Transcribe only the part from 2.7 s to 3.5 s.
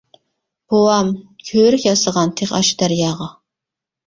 دەرياغا.